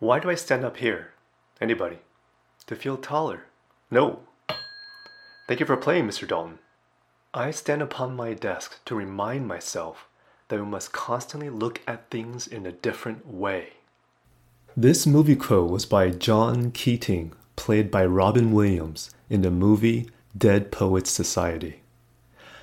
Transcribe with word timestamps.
Why 0.00 0.20
do 0.20 0.30
I 0.30 0.36
stand 0.36 0.64
up 0.64 0.76
here? 0.76 1.10
Anybody? 1.60 1.98
To 2.68 2.76
feel 2.76 2.96
taller? 2.96 3.46
No. 3.90 4.20
Thank 5.48 5.58
you 5.58 5.66
for 5.66 5.76
playing, 5.76 6.06
Mr. 6.06 6.28
Dalton. 6.28 6.60
I 7.34 7.50
stand 7.50 7.82
upon 7.82 8.14
my 8.14 8.32
desk 8.32 8.78
to 8.84 8.94
remind 8.94 9.48
myself 9.48 10.06
that 10.48 10.60
we 10.60 10.66
must 10.66 10.92
constantly 10.92 11.50
look 11.50 11.80
at 11.88 12.10
things 12.10 12.46
in 12.46 12.64
a 12.64 12.70
different 12.70 13.26
way. 13.26 13.72
This 14.76 15.04
movie 15.04 15.34
quote 15.34 15.68
was 15.68 15.84
by 15.84 16.10
John 16.10 16.70
Keating, 16.70 17.32
played 17.56 17.90
by 17.90 18.06
Robin 18.06 18.52
Williams 18.52 19.10
in 19.28 19.42
the 19.42 19.50
movie 19.50 20.08
Dead 20.36 20.70
Poets 20.70 21.10
Society. 21.10 21.80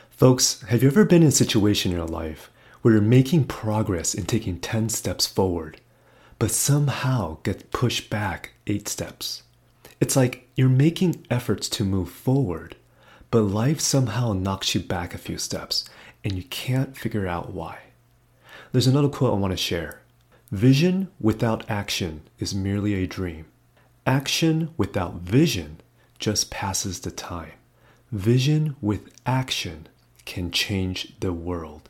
Folks, 0.10 0.62
have 0.70 0.82
you 0.82 0.88
ever 0.88 1.04
been 1.04 1.22
in 1.22 1.28
a 1.28 1.32
situation 1.32 1.92
in 1.92 1.98
your 1.98 2.08
life 2.08 2.50
where 2.82 2.94
you're 2.94 3.02
making 3.02 3.44
progress 3.44 4.14
in 4.14 4.26
taking 4.26 4.58
10 4.58 4.88
steps 4.88 5.28
forward, 5.28 5.82
but 6.40 6.52
somehow 6.52 7.38
get 7.44 7.72
pushed 7.72 8.10
back 8.10 8.54
8 8.68 8.88
steps? 8.88 9.44
It's 10.00 10.16
like 10.16 10.50
you're 10.56 10.70
making 10.70 11.26
efforts 11.30 11.70
to 11.70 11.84
move 11.84 12.10
forward, 12.10 12.76
but 13.32 13.42
life 13.42 13.80
somehow 13.80 14.34
knocks 14.34 14.76
you 14.76 14.82
back 14.82 15.14
a 15.14 15.18
few 15.18 15.38
steps 15.38 15.90
and 16.24 16.34
you 16.34 16.44
can't 16.44 16.98
figure 16.98 17.28
out 17.28 17.54
why. 17.54 17.80
There's 18.72 18.88
another 18.88 19.10
quote 19.10 19.34
I 19.34 19.38
want 19.38 19.52
to 19.52 19.58
share 19.58 20.02
Vision 20.52 21.10
without 21.20 21.70
action 21.70 22.22
is 22.40 22.54
merely 22.54 22.94
a 22.94 23.08
dream. 23.08 23.46
Action 24.06 24.70
without 24.78 25.16
vision 25.16 25.82
just 26.20 26.52
passes 26.52 27.00
the 27.00 27.12
time. 27.12 27.54
Vision 28.12 28.76
with 28.80 29.10
action 29.26 29.88
can 30.26 30.52
change 30.52 31.14
the 31.20 31.34
world. 31.34 31.90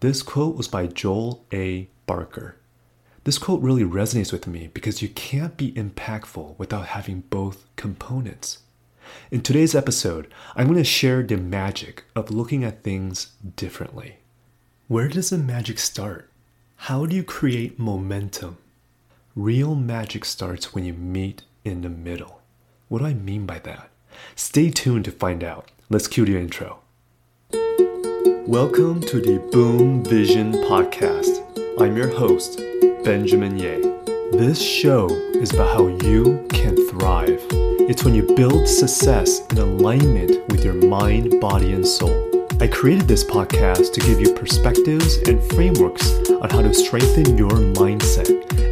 This 0.00 0.22
quote 0.22 0.56
was 0.56 0.68
by 0.68 0.86
Joel 0.86 1.44
A. 1.52 1.88
Barker. 2.06 2.56
This 3.24 3.38
quote 3.38 3.62
really 3.62 3.84
resonates 3.84 4.32
with 4.32 4.48
me 4.48 4.68
because 4.74 5.00
you 5.00 5.08
can't 5.08 5.56
be 5.56 5.70
impactful 5.74 6.58
without 6.58 6.86
having 6.86 7.20
both 7.30 7.66
components. 7.76 8.58
In 9.30 9.42
today's 9.42 9.76
episode, 9.76 10.26
I'm 10.56 10.66
going 10.66 10.78
to 10.78 10.84
share 10.84 11.22
the 11.22 11.36
magic 11.36 12.02
of 12.16 12.32
looking 12.32 12.64
at 12.64 12.82
things 12.82 13.30
differently. 13.54 14.16
Where 14.88 15.06
does 15.06 15.30
the 15.30 15.38
magic 15.38 15.78
start? 15.78 16.30
How 16.74 17.06
do 17.06 17.14
you 17.14 17.22
create 17.22 17.78
momentum? 17.78 18.58
Real 19.36 19.76
magic 19.76 20.24
starts 20.24 20.74
when 20.74 20.84
you 20.84 20.92
meet 20.92 21.42
in 21.64 21.82
the 21.82 21.88
middle. 21.88 22.42
What 22.88 22.98
do 22.98 23.06
I 23.06 23.14
mean 23.14 23.46
by 23.46 23.60
that? 23.60 23.90
Stay 24.34 24.68
tuned 24.68 25.04
to 25.04 25.12
find 25.12 25.44
out. 25.44 25.70
Let's 25.88 26.08
cue 26.08 26.24
the 26.24 26.36
intro. 26.36 26.80
Welcome 28.48 29.00
to 29.02 29.20
the 29.20 29.38
Boom 29.52 30.02
Vision 30.02 30.54
Podcast. 30.54 31.38
I'm 31.80 31.96
your 31.96 32.08
host, 32.08 32.60
Benjamin 33.04 33.58
Yeh. 33.58 33.80
This 34.30 34.62
show 34.62 35.08
is 35.34 35.52
about 35.52 35.76
how 35.76 35.88
you 35.88 36.46
can 36.50 36.76
thrive. 36.86 37.44
It's 37.90 38.04
when 38.04 38.14
you 38.14 38.22
build 38.36 38.68
success 38.68 39.44
in 39.48 39.58
alignment 39.58 40.48
with 40.50 40.64
your 40.64 40.74
mind, 40.74 41.40
body, 41.40 41.72
and 41.72 41.84
soul. 41.84 42.46
I 42.60 42.68
created 42.68 43.08
this 43.08 43.24
podcast 43.24 43.92
to 43.94 44.00
give 44.00 44.20
you 44.20 44.32
perspectives 44.34 45.16
and 45.26 45.42
frameworks 45.52 46.12
on 46.30 46.48
how 46.48 46.62
to 46.62 46.72
strengthen 46.72 47.36
your 47.36 47.50
mindset 47.50 48.28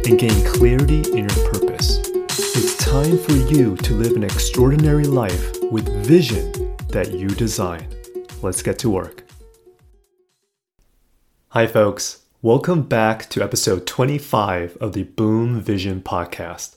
and 0.07 0.17
gain 0.17 0.45
clarity 0.45 1.01
in 1.11 1.27
your 1.27 1.51
purpose. 1.51 1.99
It's 2.29 2.77
time 2.77 3.17
for 3.17 3.33
you 3.33 3.75
to 3.75 3.93
live 3.93 4.15
an 4.15 4.23
extraordinary 4.23 5.05
life 5.05 5.57
with 5.71 5.89
vision 6.05 6.77
that 6.87 7.11
you 7.11 7.27
design. 7.27 7.85
Let's 8.41 8.61
get 8.61 8.79
to 8.79 8.89
work. 8.89 9.25
Hi, 11.49 11.67
folks. 11.67 12.20
Welcome 12.43 12.81
back 12.81 13.29
to 13.29 13.43
episode 13.43 13.85
25 13.85 14.75
of 14.77 14.93
the 14.93 15.03
Boom 15.03 15.61
Vision 15.61 16.01
podcast. 16.01 16.75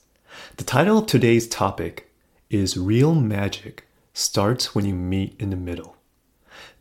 The 0.59 0.65
title 0.65 0.99
of 0.99 1.07
today's 1.07 1.49
topic 1.49 2.13
is 2.51 2.77
Real 2.77 3.15
Magic 3.15 3.87
Starts 4.13 4.75
When 4.75 4.85
You 4.85 4.93
Meet 4.93 5.41
in 5.41 5.49
the 5.49 5.57
Middle. 5.57 5.97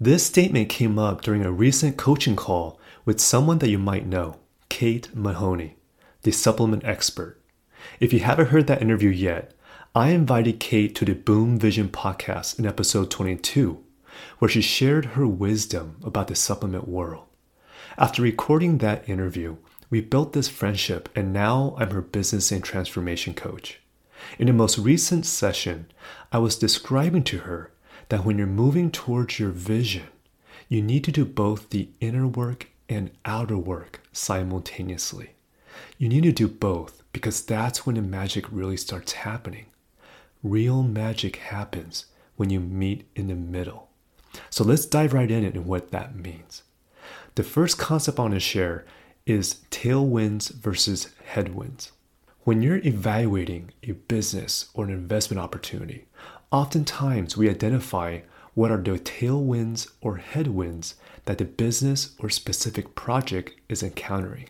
This 0.02 0.26
statement 0.26 0.68
came 0.68 1.00
up 1.00 1.22
during 1.22 1.46
a 1.46 1.52
recent 1.52 1.96
coaching 1.96 2.36
call 2.36 2.78
with 3.06 3.22
someone 3.22 3.60
that 3.60 3.70
you 3.70 3.80
might 3.80 4.06
know, 4.06 4.40
Kate 4.68 5.08
Mahoney, 5.16 5.78
the 6.24 6.32
supplement 6.32 6.84
expert. 6.84 7.40
If 8.02 8.12
you 8.12 8.20
haven't 8.20 8.50
heard 8.50 8.68
that 8.68 8.82
interview 8.82 9.12
yet, 9.12 9.54
I 9.96 10.10
invited 10.10 10.60
Kate 10.60 10.94
to 10.96 11.06
the 11.06 11.16
Boom 11.16 11.58
Vision 11.58 11.88
podcast 11.88 12.60
in 12.60 12.66
episode 12.66 13.10
22, 13.10 13.82
where 14.40 14.50
she 14.50 14.60
shared 14.60 15.06
her 15.16 15.26
wisdom 15.26 15.96
about 16.04 16.28
the 16.28 16.36
supplement 16.36 16.86
world. 16.86 17.28
After 17.96 18.24
recording 18.24 18.80
that 18.80 19.08
interview, 19.08 19.58
we 19.92 20.02
built 20.02 20.34
this 20.34 20.48
friendship, 20.48 21.10
and 21.16 21.32
now 21.32 21.76
I'm 21.78 21.92
her 21.92 22.02
business 22.02 22.52
and 22.52 22.64
transformation 22.64 23.36
coach. 23.36 23.82
In 24.40 24.48
the 24.48 24.54
most 24.54 24.80
recent 24.80 25.28
session, 25.28 25.92
I 26.32 26.40
was 26.40 26.58
describing 26.58 27.24
to 27.26 27.40
her 27.40 27.72
that 28.10 28.26
when 28.26 28.40
you're 28.40 28.48
moving 28.48 28.90
towards 28.90 29.38
your 29.38 29.52
vision, 29.52 30.08
you 30.68 30.82
need 30.82 31.04
to 31.04 31.12
do 31.12 31.24
both 31.24 31.70
the 31.70 31.90
inner 32.00 32.26
work 32.26 32.70
and 32.90 33.12
outer 33.26 33.58
work 33.60 34.02
simultaneously. 34.12 35.36
You 36.00 36.10
need 36.10 36.24
to 36.24 36.32
do 36.32 36.48
both 36.48 37.04
because 37.14 37.46
that's 37.46 37.86
when 37.86 37.96
the 37.96 38.02
magic 38.02 38.52
really 38.52 38.78
starts 38.78 39.12
happening. 39.12 39.68
Real 40.42 40.82
magic 40.82 41.36
happens 41.36 42.08
when 42.38 42.50
you 42.50 42.60
meet 42.60 43.08
in 43.16 43.28
the 43.28 43.36
middle. 43.36 43.90
So 44.50 44.64
let's 44.64 44.88
dive 44.88 45.14
right 45.14 45.30
in 45.30 45.46
and 45.46 45.68
what 45.68 45.92
that 45.92 46.16
means. 46.16 46.64
The 47.36 47.44
first 47.44 47.80
concept 47.80 48.20
I 48.20 48.24
want 48.24 48.36
to 48.36 48.40
share 48.40 48.86
is 49.26 49.62
tailwinds 49.72 50.52
versus 50.54 51.10
headwinds. 51.26 51.92
When 52.42 52.62
you're 52.62 52.78
evaluating 52.78 53.72
a 53.82 53.94
business 53.94 54.70
or 54.76 54.86
an 54.86 54.92
investment 54.92 55.40
opportunity, 55.42 56.06
oftentimes 56.52 57.36
we 57.36 57.50
identify 57.50 58.20
what 58.54 58.70
are 58.70 58.78
the 58.78 59.00
tailwinds 59.00 59.90
or 60.00 60.18
headwinds 60.18 60.94
that 61.26 61.40
the 61.40 61.46
business 61.46 62.16
or 62.20 62.30
specific 62.30 62.94
project 62.94 63.60
is 63.68 63.82
encountering. 63.82 64.50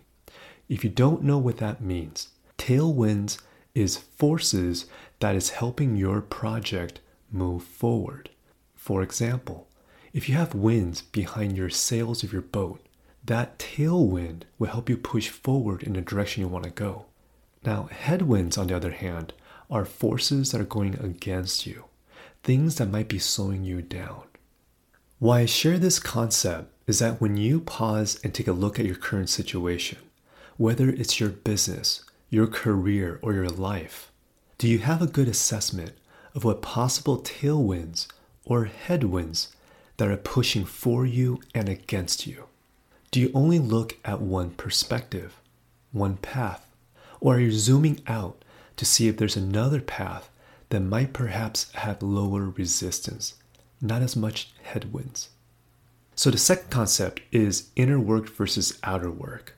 If 0.67 0.83
you 0.83 0.89
don't 0.89 1.23
know 1.23 1.37
what 1.37 1.59
that 1.59 1.81
means, 1.81 2.29
tailwinds 2.57 3.39
is 3.73 3.95
forces 3.95 4.87
that 5.19 5.35
is 5.35 5.51
helping 5.51 5.95
your 5.95 6.19
project 6.19 6.99
move 7.31 7.63
forward. 7.63 8.29
For 8.75 9.01
example, 9.01 9.69
if 10.13 10.29
you 10.29 10.35
have 10.35 10.53
winds 10.53 11.01
behind 11.01 11.57
your 11.57 11.71
sails 11.71 12.23
of 12.23 12.31
your 12.31 12.43
boat, 12.43 12.85
that 13.25 13.57
tailwind 13.57 14.43
will 14.59 14.67
help 14.67 14.87
you 14.87 14.95
push 14.95 15.29
forward 15.29 15.81
in 15.81 15.93
the 15.93 16.01
direction 16.01 16.41
you 16.41 16.47
want 16.47 16.65
to 16.65 16.69
go. 16.69 17.05
Now, 17.65 17.89
headwinds, 17.91 18.57
on 18.57 18.67
the 18.67 18.75
other 18.75 18.91
hand, 18.91 19.33
are 19.71 19.85
forces 19.85 20.51
that 20.51 20.61
are 20.61 20.65
going 20.65 20.99
against 20.99 21.65
you, 21.65 21.85
things 22.43 22.75
that 22.75 22.89
might 22.91 23.07
be 23.07 23.17
slowing 23.17 23.63
you 23.63 23.81
down. 23.81 24.23
Why 25.17 25.41
I 25.41 25.45
share 25.45 25.79
this 25.79 25.99
concept 25.99 26.71
is 26.85 26.99
that 26.99 27.19
when 27.21 27.37
you 27.37 27.61
pause 27.61 28.19
and 28.23 28.33
take 28.33 28.47
a 28.47 28.51
look 28.51 28.77
at 28.77 28.85
your 28.85 28.95
current 28.95 29.29
situation, 29.29 29.99
whether 30.57 30.89
it's 30.89 31.19
your 31.19 31.29
business, 31.29 32.03
your 32.29 32.45
career, 32.45 33.19
or 33.23 33.33
your 33.33 33.49
life, 33.49 34.11
do 34.57 34.67
you 34.67 34.79
have 34.79 35.01
a 35.01 35.07
good 35.07 35.27
assessment 35.27 35.93
of 36.35 36.43
what 36.43 36.61
possible 36.61 37.19
tailwinds 37.19 38.07
or 38.45 38.65
headwinds 38.65 39.55
that 39.97 40.07
are 40.07 40.17
pushing 40.17 40.65
for 40.65 41.05
you 41.05 41.41
and 41.53 41.69
against 41.69 42.25
you? 42.25 42.45
Do 43.11 43.19
you 43.19 43.31
only 43.33 43.59
look 43.59 43.97
at 44.03 44.21
one 44.21 44.51
perspective, 44.51 45.39
one 45.91 46.17
path, 46.17 46.67
or 47.19 47.35
are 47.35 47.39
you 47.39 47.51
zooming 47.51 48.01
out 48.07 48.43
to 48.75 48.85
see 48.85 49.07
if 49.07 49.17
there's 49.17 49.37
another 49.37 49.81
path 49.81 50.29
that 50.69 50.79
might 50.79 51.13
perhaps 51.13 51.71
have 51.73 52.01
lower 52.01 52.49
resistance, 52.49 53.35
not 53.79 54.01
as 54.01 54.15
much 54.15 54.51
headwinds? 54.63 55.29
So, 56.15 56.31
the 56.31 56.37
second 56.37 56.69
concept 56.69 57.21
is 57.31 57.69
inner 57.75 57.99
work 57.99 58.29
versus 58.29 58.77
outer 58.83 59.11
work. 59.11 59.55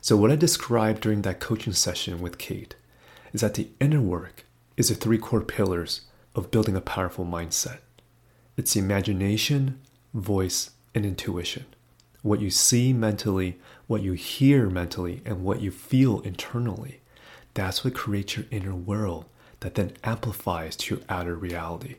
So, 0.00 0.16
what 0.16 0.30
I 0.30 0.36
described 0.36 1.02
during 1.02 1.22
that 1.22 1.40
coaching 1.40 1.72
session 1.72 2.20
with 2.20 2.38
Kate 2.38 2.74
is 3.32 3.40
that 3.42 3.54
the 3.54 3.68
inner 3.80 4.00
work 4.00 4.44
is 4.76 4.88
the 4.88 4.94
three 4.94 5.18
core 5.18 5.42
pillars 5.42 6.02
of 6.34 6.50
building 6.50 6.76
a 6.76 6.80
powerful 6.80 7.24
mindset 7.24 7.78
it's 8.56 8.76
imagination, 8.76 9.80
voice, 10.14 10.70
and 10.94 11.06
intuition. 11.06 11.66
What 12.22 12.40
you 12.40 12.50
see 12.50 12.92
mentally, 12.92 13.58
what 13.86 14.02
you 14.02 14.12
hear 14.12 14.68
mentally, 14.68 15.22
and 15.24 15.42
what 15.42 15.60
you 15.60 15.70
feel 15.70 16.20
internally. 16.20 17.00
That's 17.54 17.84
what 17.84 17.94
creates 17.94 18.36
your 18.36 18.46
inner 18.50 18.74
world 18.74 19.24
that 19.60 19.74
then 19.74 19.92
amplifies 20.04 20.76
to 20.76 20.96
your 20.96 21.04
outer 21.08 21.34
reality. 21.34 21.96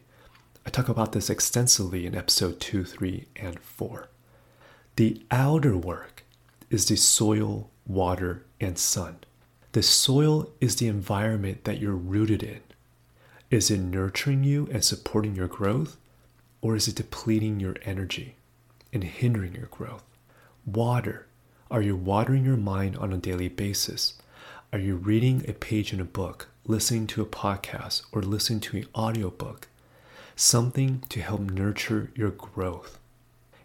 I 0.66 0.70
talk 0.70 0.90
about 0.90 1.12
this 1.12 1.30
extensively 1.30 2.06
in 2.06 2.16
episode 2.16 2.60
2, 2.60 2.84
3, 2.84 3.26
and 3.38 3.60
4. 3.60 4.10
The 4.96 5.24
outer 5.32 5.76
work 5.76 6.24
is 6.70 6.86
the 6.86 6.96
soil, 6.96 7.70
water, 7.88 8.46
and 8.60 8.78
sun. 8.78 9.18
The 9.72 9.82
soil 9.82 10.52
is 10.60 10.76
the 10.76 10.88
environment 10.88 11.64
that 11.64 11.80
you're 11.80 11.96
rooted 11.96 12.44
in. 12.44 12.62
Is 13.50 13.72
it 13.72 13.80
nurturing 13.80 14.44
you 14.44 14.68
and 14.72 14.84
supporting 14.84 15.36
your 15.36 15.48
growth? 15.48 15.98
Or 16.62 16.76
is 16.76 16.88
it 16.88 16.96
depleting 16.96 17.60
your 17.60 17.76
energy 17.84 18.36
and 18.94 19.04
hindering 19.04 19.56
your 19.56 19.66
growth? 19.68 20.04
Water. 20.66 21.28
Are 21.72 21.82
you 21.82 21.96
watering 21.96 22.46
your 22.46 22.58
mind 22.58 22.98
on 22.98 23.12
a 23.12 23.18
daily 23.18 23.48
basis? 23.48 24.14
Are 24.72 24.80
you 24.80 24.96
reading 24.96 25.44
a 25.48 25.54
page 25.54 25.92
in 25.92 26.00
a 26.00 26.06
book, 26.06 26.48
listening 26.66 27.08
to 27.08 27.22
a 27.22 27.26
podcast, 27.26 28.04
or 28.12 28.22
listening 28.22 28.60
to 28.62 28.78
an 28.78 28.86
audiobook? 28.96 29.68
Something 30.36 31.04
to 31.10 31.22
help 31.22 31.42
nurture 31.42 32.12
your 32.16 32.32
growth. 32.32 33.00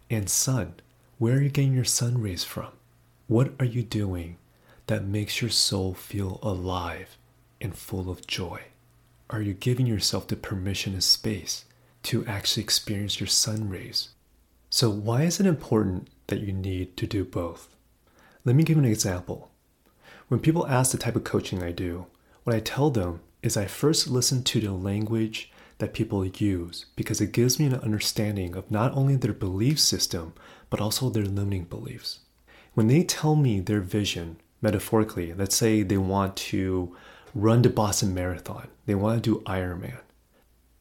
And 0.09 0.29
sun, 0.29 0.75
where 1.17 1.37
are 1.37 1.41
you 1.41 1.49
getting 1.49 1.73
your 1.73 1.85
sun 1.85 2.21
rays 2.21 2.43
from? 2.43 2.71
What 3.27 3.53
are 3.59 3.65
you 3.65 3.83
doing 3.83 4.37
that 4.87 5.03
makes 5.03 5.41
your 5.41 5.51
soul 5.51 5.93
feel 5.93 6.39
alive 6.41 7.17
and 7.59 7.75
full 7.75 8.09
of 8.09 8.25
joy? 8.25 8.61
Are 9.29 9.41
you 9.41 9.53
giving 9.53 9.85
yourself 9.85 10.27
the 10.27 10.35
permission 10.35 10.93
and 10.93 11.03
space 11.03 11.65
to 12.03 12.25
actually 12.25 12.63
experience 12.63 13.19
your 13.19 13.27
sun 13.27 13.69
rays? 13.69 14.09
So, 14.69 14.89
why 14.89 15.23
is 15.23 15.39
it 15.39 15.45
important 15.45 16.09
that 16.27 16.41
you 16.41 16.51
need 16.51 16.97
to 16.97 17.07
do 17.07 17.23
both? 17.23 17.69
Let 18.43 18.55
me 18.55 18.63
give 18.63 18.77
an 18.77 18.85
example. 18.85 19.51
When 20.27 20.39
people 20.39 20.67
ask 20.67 20.91
the 20.91 20.97
type 20.97 21.15
of 21.15 21.23
coaching 21.23 21.63
I 21.63 21.71
do, 21.71 22.05
what 22.43 22.55
I 22.55 22.59
tell 22.59 22.89
them 22.89 23.21
is 23.41 23.55
I 23.55 23.65
first 23.65 24.07
listen 24.07 24.43
to 24.43 24.59
the 24.59 24.71
language 24.71 25.51
that 25.77 25.93
people 25.93 26.25
use 26.25 26.85
because 26.95 27.21
it 27.21 27.31
gives 27.31 27.59
me 27.59 27.67
an 27.67 27.75
understanding 27.75 28.55
of 28.55 28.69
not 28.71 28.93
only 28.93 29.15
their 29.15 29.33
belief 29.33 29.79
system, 29.79 30.33
but 30.69 30.81
also 30.81 31.09
their 31.09 31.25
limiting 31.25 31.65
beliefs. 31.65 32.19
When 32.73 32.87
they 32.87 33.03
tell 33.03 33.35
me 33.35 33.59
their 33.59 33.81
vision, 33.81 34.37
metaphorically, 34.61 35.33
let's 35.33 35.55
say 35.55 35.83
they 35.83 35.97
want 35.97 36.35
to 36.37 36.95
run 37.33 37.61
the 37.61 37.69
Boston 37.69 38.13
Marathon, 38.13 38.67
they 38.85 38.95
want 38.95 39.23
to 39.23 39.35
do 39.35 39.43
Ironman, 39.45 39.99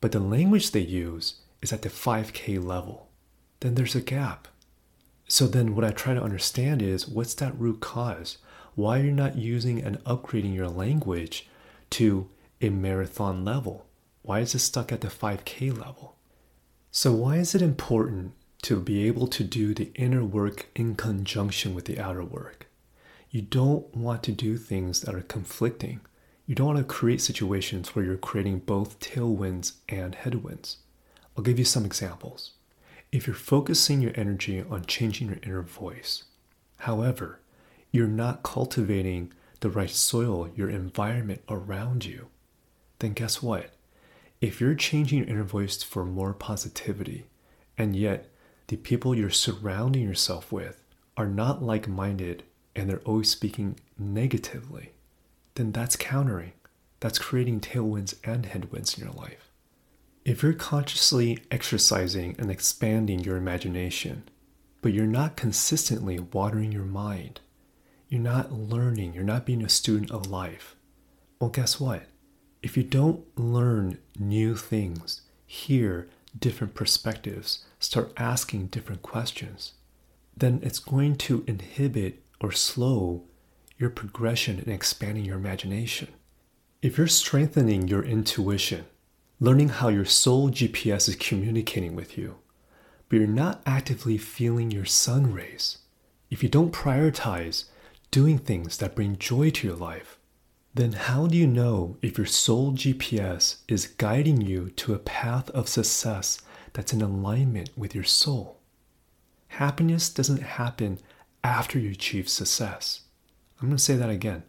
but 0.01 0.13
the 0.13 0.21
language 0.21 0.71
they 0.71 0.81
use 0.81 1.37
is 1.63 1.73
at 1.73 1.83
the 1.83 1.89
5K 1.89 2.63
level, 2.63 3.09
then 3.61 3.75
there's 3.75 3.95
a 3.95 4.01
gap. 4.01 4.49
So 5.29 5.47
then 5.47 5.75
what 5.75 5.85
I 5.85 5.91
try 5.91 6.15
to 6.15 6.23
understand 6.23 6.83
is 6.83 7.09
what's 7.09 7.35
that 7.35 7.59
root 7.59 7.81
cause? 7.81 8.39
why 8.77 9.01
are 9.01 9.05
you're 9.05 9.13
not 9.13 9.37
using 9.37 9.83
and 9.83 10.05
upgrading 10.05 10.55
your 10.55 10.69
language 10.69 11.49
to 11.89 12.29
a 12.61 12.69
marathon 12.69 13.45
level. 13.45 13.87
Why 14.21 14.41
is 14.41 14.55
it 14.55 14.59
stuck 14.59 14.93
at 14.93 15.01
the 15.01 15.09
5K 15.09 15.73
level? 15.77 16.17
So, 16.91 17.13
why 17.13 17.37
is 17.37 17.55
it 17.55 17.63
important 17.63 18.33
to 18.63 18.79
be 18.79 19.07
able 19.07 19.29
to 19.29 19.45
do 19.45 19.73
the 19.73 19.91
inner 19.95 20.25
work 20.25 20.67
in 20.75 20.95
conjunction 20.95 21.75
with 21.75 21.87
the 21.87 21.99
outer 21.99 22.25
work? 22.25 22.67
You 23.31 23.43
don't 23.43 23.95
want 23.97 24.23
to 24.25 24.33
do 24.33 24.59
things 24.59 25.01
that 25.01 25.15
are 25.15 25.23
conflicting. 25.23 26.01
You 26.47 26.55
don't 26.55 26.67
want 26.69 26.79
to 26.79 26.85
create 26.85 27.21
situations 27.21 27.95
where 27.95 28.05
you're 28.05 28.17
creating 28.17 28.61
both 28.61 29.01
tailwinds 29.01 29.73
and 29.89 30.15
headwinds. 30.15 30.77
I'll 31.37 31.43
give 31.43 31.59
you 31.59 31.65
some 31.65 31.85
examples. 31.85 32.53
If 33.11 33.27
you're 33.27 33.35
focusing 33.35 34.01
your 34.01 34.13
energy 34.15 34.63
on 34.71 34.85
changing 34.85 35.27
your 35.27 35.39
inner 35.43 35.63
voice, 35.63 36.23
however, 36.79 37.41
you're 37.91 38.07
not 38.07 38.45
cultivating 38.45 39.33
the 39.59 39.71
right 39.71 39.91
soil, 39.91 40.49
your 40.55 40.71
environment 40.71 41.43
around 41.49 42.05
you, 42.05 42.29
then 43.01 43.13
guess 43.13 43.43
what? 43.43 43.71
If 44.41 44.61
you're 44.61 44.77
changing 44.77 45.19
your 45.19 45.29
inner 45.29 45.43
voice 45.43 45.83
for 45.83 46.05
more 46.05 46.33
positivity, 46.33 47.27
and 47.77 47.97
yet 47.97 48.29
the 48.69 48.77
people 48.77 49.17
you're 49.17 49.31
surrounding 49.31 50.03
yourself 50.03 50.53
with 50.53 50.85
are 51.17 51.27
not 51.27 51.61
like 51.61 51.89
minded 51.89 52.45
and 52.77 52.89
they're 52.89 53.01
always 53.01 53.31
speaking 53.31 53.81
negatively, 53.99 54.93
then 55.57 55.73
that's 55.73 55.97
countering. 55.97 56.53
That's 57.01 57.19
creating 57.19 57.61
tailwinds 57.61 58.15
and 58.25 58.47
headwinds 58.47 58.97
in 58.97 59.05
your 59.05 59.13
life. 59.13 59.51
If 60.25 60.43
you're 60.43 60.55
consciously 60.55 61.39
exercising 61.51 62.37
and 62.39 62.51
expanding 62.51 63.21
your 63.21 63.37
imagination, 63.37 64.25
but 64.81 64.93
you're 64.93 65.07
not 65.07 65.37
consistently 65.37 66.19
watering 66.19 66.73
your 66.73 66.85
mind, 66.85 67.41
you're 68.09 68.21
not 68.21 68.53
learning, 68.53 69.15
you're 69.15 69.25
not 69.25 69.45
being 69.45 69.63
a 69.63 69.69
student 69.69 70.11
of 70.11 70.27
life. 70.27 70.77
Well, 71.41 71.51
guess 71.51 71.79
what? 71.79 72.05
If 72.63 72.77
you 72.77 72.83
don't 72.83 73.25
learn 73.39 73.99
new 74.19 74.57
things, 74.57 75.23
hear 75.47 76.09
different 76.39 76.75
perspectives, 76.75 77.65
start 77.79 78.13
asking 78.17 78.67
different 78.69 79.03
questions, 79.03 79.73
then 80.37 80.61
it's 80.63 80.79
going 80.79 81.17
to 81.17 81.45
inhibit 81.47 82.23
or 82.41 82.53
slow 82.53 83.25
your 83.79 83.91
progression 83.91 84.59
and 84.59 84.69
expanding 84.69 85.25
your 85.25 85.37
imagination. 85.37 86.09
If 86.83 86.99
you're 86.99 87.07
strengthening 87.07 87.89
your 87.89 88.03
intuition, 88.03 88.87
learning 89.41 89.69
how 89.69 89.89
your 89.89 90.05
soul 90.05 90.51
GPS 90.51 91.09
is 91.09 91.17
communicating 91.17 91.95
with 91.95 92.17
you, 92.17 92.37
but 93.09 93.19
you're 93.19 93.27
not 93.27 93.63
actively 93.67 94.19
feeling 94.19 94.71
your 94.71 94.85
sun 94.85 95.33
rays, 95.33 95.79
if 96.31 96.43
you 96.43 96.49
don't 96.49 96.73
prioritize 96.73 97.65
doing 98.11 98.39
things 98.39 98.79
that 98.79 98.95
bring 98.95 99.19
joy 99.19 99.51
to 99.51 99.67
your 99.67 99.77
life, 99.77 100.19
then 100.75 100.93
how 100.93 101.27
do 101.27 101.37
you 101.37 101.47
know 101.47 101.97
if 102.03 102.19
your 102.19 102.27
soul 102.27 102.73
GPS 102.73 103.57
is 103.69 103.87
guiding 103.87 104.41
you 104.41 104.71
to 104.71 104.93
a 104.93 104.99
path 104.99 105.49
of 105.51 105.69
success 105.69 106.41
that's 106.73 106.93
in 106.93 107.01
alignment 107.01 107.71
with 107.77 107.95
your 107.95 108.05
soul? 108.05 108.61
Happiness 109.49 110.11
doesn't 110.11 110.43
happen 110.43 110.99
after 111.43 111.79
you 111.79 111.91
achieve 111.91 112.29
success. 112.29 113.06
I'm 113.61 113.69
going 113.69 113.77
to 113.77 113.83
say 113.83 113.97
that 113.97 114.11
again. 114.11 114.43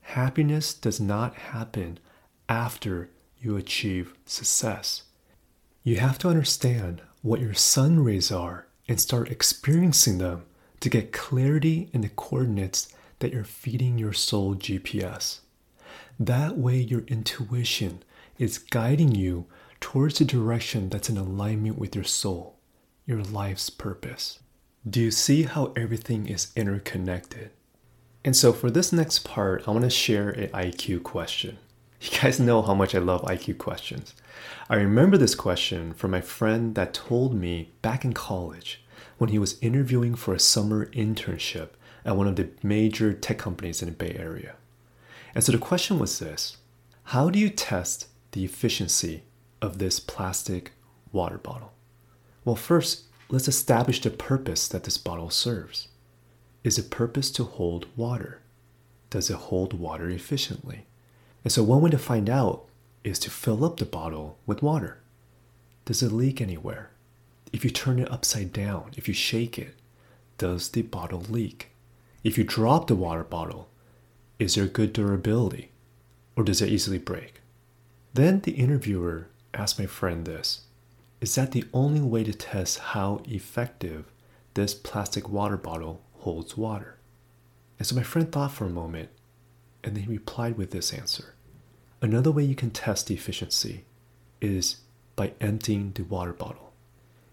Happiness 0.00 0.74
does 0.74 1.00
not 1.00 1.34
happen 1.34 1.98
after 2.48 3.10
you 3.40 3.56
achieve 3.56 4.14
success. 4.26 5.02
You 5.84 5.96
have 5.96 6.18
to 6.18 6.28
understand 6.28 7.02
what 7.22 7.40
your 7.40 7.54
sun 7.54 8.02
rays 8.02 8.32
are 8.32 8.66
and 8.88 9.00
start 9.00 9.30
experiencing 9.30 10.18
them 10.18 10.44
to 10.80 10.88
get 10.88 11.12
clarity 11.12 11.88
in 11.92 12.00
the 12.00 12.08
coordinates 12.08 12.92
that 13.20 13.32
you're 13.32 13.44
feeding 13.44 13.98
your 13.98 14.12
soul 14.12 14.56
GPS. 14.56 15.38
That 16.18 16.58
way, 16.58 16.76
your 16.76 17.02
intuition 17.02 18.02
is 18.38 18.58
guiding 18.58 19.14
you 19.14 19.46
towards 19.80 20.20
a 20.20 20.24
direction 20.24 20.88
that's 20.88 21.08
in 21.08 21.16
alignment 21.16 21.78
with 21.78 21.94
your 21.94 22.04
soul, 22.04 22.58
your 23.06 23.22
life's 23.22 23.70
purpose. 23.70 24.40
Do 24.88 25.00
you 25.00 25.12
see 25.12 25.44
how 25.44 25.72
everything 25.76 26.26
is 26.26 26.52
interconnected? 26.56 27.50
And 28.24 28.36
so, 28.36 28.52
for 28.52 28.70
this 28.70 28.92
next 28.92 29.20
part, 29.20 29.66
I 29.66 29.72
want 29.72 29.82
to 29.84 29.90
share 29.90 30.30
an 30.30 30.48
IQ 30.48 31.02
question. 31.02 31.58
You 32.00 32.10
guys 32.20 32.40
know 32.40 32.62
how 32.62 32.74
much 32.74 32.96
I 32.96 32.98
love 32.98 33.22
IQ 33.22 33.58
questions. 33.58 34.14
I 34.68 34.74
remember 34.74 35.16
this 35.16 35.36
question 35.36 35.92
from 35.92 36.10
my 36.10 36.20
friend 36.20 36.74
that 36.74 36.94
told 36.94 37.32
me 37.32 37.70
back 37.80 38.04
in 38.04 38.12
college 38.12 38.82
when 39.18 39.30
he 39.30 39.38
was 39.38 39.56
interviewing 39.60 40.16
for 40.16 40.34
a 40.34 40.40
summer 40.40 40.86
internship 40.86 41.70
at 42.04 42.16
one 42.16 42.26
of 42.26 42.34
the 42.34 42.48
major 42.62 43.12
tech 43.12 43.38
companies 43.38 43.82
in 43.82 43.88
the 43.88 43.94
Bay 43.94 44.16
Area. 44.18 44.56
And 45.34 45.44
so 45.44 45.52
the 45.52 45.58
question 45.58 45.98
was 45.98 46.18
this 46.18 46.56
How 47.04 47.30
do 47.30 47.38
you 47.38 47.48
test 47.48 48.08
the 48.32 48.44
efficiency 48.44 49.22
of 49.60 49.78
this 49.78 50.00
plastic 50.00 50.72
water 51.12 51.38
bottle? 51.38 51.72
Well, 52.44 52.56
first, 52.56 53.04
let's 53.28 53.48
establish 53.48 54.00
the 54.00 54.10
purpose 54.10 54.66
that 54.68 54.84
this 54.84 54.98
bottle 54.98 55.30
serves. 55.30 55.88
Is 56.64 56.78
it 56.78 56.90
purpose 56.90 57.30
to 57.32 57.44
hold 57.44 57.86
water? 57.96 58.40
Does 59.10 59.30
it 59.30 59.36
hold 59.36 59.74
water 59.74 60.08
efficiently? 60.08 60.86
And 61.44 61.52
so, 61.52 61.62
one 61.62 61.82
way 61.82 61.90
to 61.90 61.98
find 61.98 62.30
out 62.30 62.64
is 63.02 63.18
to 63.20 63.30
fill 63.30 63.64
up 63.64 63.78
the 63.78 63.84
bottle 63.84 64.38
with 64.46 64.62
water. 64.62 64.98
Does 65.84 66.02
it 66.02 66.12
leak 66.12 66.40
anywhere? 66.40 66.90
If 67.52 67.64
you 67.64 67.70
turn 67.70 67.98
it 67.98 68.10
upside 68.10 68.52
down, 68.52 68.92
if 68.96 69.08
you 69.08 69.14
shake 69.14 69.58
it, 69.58 69.74
does 70.38 70.70
the 70.70 70.82
bottle 70.82 71.20
leak? 71.28 71.70
If 72.22 72.38
you 72.38 72.44
drop 72.44 72.86
the 72.86 72.94
water 72.94 73.24
bottle, 73.24 73.68
is 74.38 74.54
there 74.54 74.66
good 74.66 74.92
durability? 74.92 75.70
Or 76.36 76.44
does 76.44 76.62
it 76.62 76.70
easily 76.70 76.98
break? 76.98 77.40
Then 78.14 78.40
the 78.40 78.52
interviewer 78.52 79.26
asked 79.52 79.78
my 79.78 79.86
friend 79.86 80.24
this 80.24 80.62
Is 81.20 81.34
that 81.34 81.50
the 81.50 81.64
only 81.74 82.00
way 82.00 82.24
to 82.24 82.32
test 82.32 82.78
how 82.78 83.22
effective 83.26 84.04
this 84.54 84.74
plastic 84.74 85.28
water 85.28 85.56
bottle 85.56 86.02
holds 86.22 86.56
water? 86.56 86.98
And 87.78 87.86
so 87.86 87.94
my 87.94 88.02
friend 88.02 88.30
thought 88.30 88.52
for 88.52 88.64
a 88.64 88.70
moment 88.70 89.10
and 89.84 89.96
then 89.96 90.04
he 90.04 90.10
replied 90.10 90.56
with 90.56 90.70
this 90.70 90.92
answer 90.92 91.34
Another 92.00 92.32
way 92.32 92.42
you 92.42 92.54
can 92.54 92.70
test 92.70 93.06
the 93.06 93.14
efficiency 93.14 93.84
is 94.40 94.78
by 95.14 95.32
emptying 95.40 95.92
the 95.94 96.02
water 96.02 96.32
bottle. 96.32 96.72